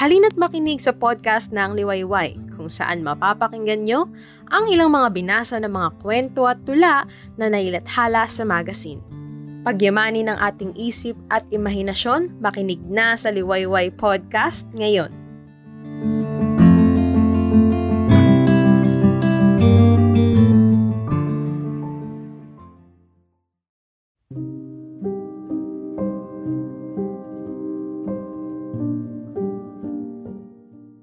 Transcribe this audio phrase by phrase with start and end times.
[0.00, 4.08] Halina't makinig sa podcast ng Liwayway kung saan mapapakinggan nyo
[4.48, 7.04] ang ilang mga binasa ng mga kwento at tula
[7.36, 9.04] na nailathala sa magazine.
[9.60, 15.19] Pagyamanin ng ating isip at imahinasyon, makinig na sa Liwayway Podcast ngayon.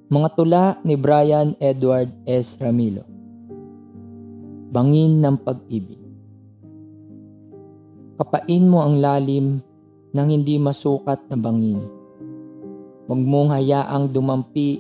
[0.08, 2.56] Mga tula ni Brian Edward S.
[2.64, 3.04] Ramilo
[4.72, 6.00] Bangin ng Pag-ibig
[8.16, 9.60] Kapain mo ang lalim
[10.16, 11.84] ng hindi masukat na bangin.
[13.04, 14.80] Huwag mong hayaang dumampi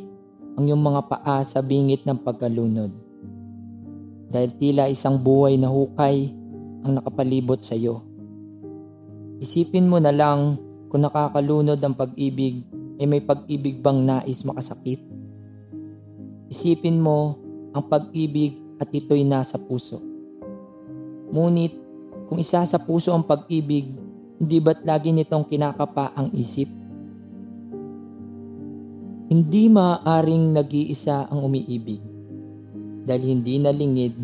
[0.55, 2.95] ang iyong mga paa sa bingit ng pagkalunod.
[4.31, 6.31] Dahil tila isang buhay na hukay
[6.87, 7.99] ang nakapalibot sa iyo.
[9.43, 10.55] Isipin mo na lang
[10.87, 12.63] kung nakakalunod ang pag-ibig
[12.95, 15.16] ay may pag-ibig bang nais makasakit?
[16.47, 17.35] Isipin mo
[17.75, 19.99] ang pag-ibig at ito'y nasa puso.
[21.27, 21.75] Ngunit
[22.31, 23.91] kung isa sa puso ang pag-ibig,
[24.37, 26.71] hindi ba't lagi nitong kinakapa ang isip?
[29.27, 31.99] Hindi maaaring nag-iisa ang umiibig
[33.03, 34.15] dahil hindi nalingid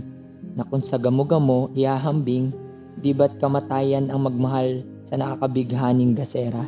[0.56, 2.56] na kung sa gamo-gamo iahambing,
[3.00, 6.68] di ba't kamatayan ang magmahal sa nakakabighaning gasera?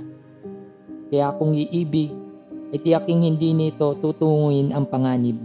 [1.07, 2.11] Kaya kung iibig
[2.75, 5.39] ay tiyaking hindi nito tutunguin ang panganib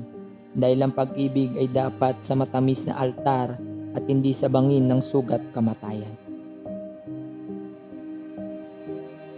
[0.50, 3.54] dahil ang pag-ibig ay dapat sa matamis na altar
[3.94, 6.10] at hindi sa bangin ng sugat kamatayan.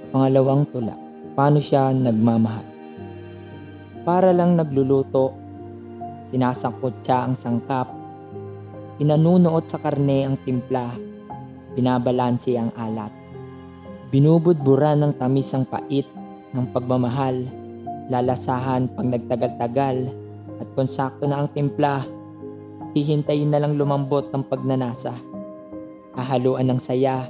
[0.08, 0.96] Pangalawang tula,
[1.36, 2.64] paano siya nagmamahal?
[4.08, 5.36] Para lang nagluluto,
[6.32, 7.92] sinasangkot siya ang sangkap,
[8.96, 10.96] pinanunuot sa karne ang timpla,
[11.76, 13.12] binabalansi ang alat.
[14.08, 16.08] Binubudbura ng tamis ang pait
[16.56, 17.60] ng pagmamahal
[18.12, 20.12] lalasahan pag nagtagal-tagal
[20.60, 22.04] at kung sakto na ang timpla,
[22.92, 25.16] hihintayin na lang lumambot ang pagnanasa.
[26.12, 27.24] Ahaluan ng saya,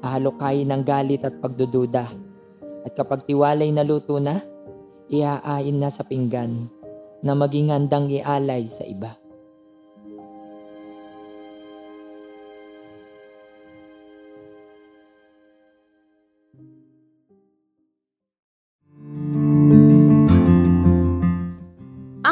[0.00, 2.08] ahalukayin ng galit at pagdududa.
[2.84, 4.40] At kapag tiwalay na luto na,
[5.12, 6.72] iaain na sa pinggan
[7.24, 9.23] na maging handang ialay sa iba.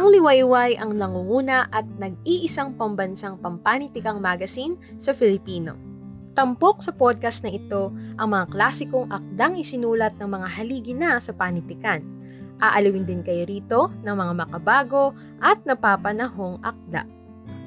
[0.03, 5.79] Ang Liwayway ang nangunguna at nag-iisang pambansang pampanitikang magazine sa Filipino.
[6.35, 11.31] Tampok sa podcast na ito ang mga klasikong akdang isinulat ng mga haligi na sa
[11.31, 12.03] panitikan.
[12.59, 17.07] Aalawin din kayo rito ng mga makabago at napapanahong akda.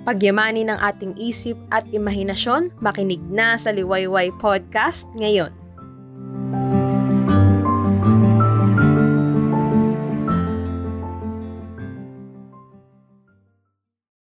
[0.03, 5.55] Pagyamanin ng ating isip at imahinasyon, makinig na sa Liwayway Podcast ngayon.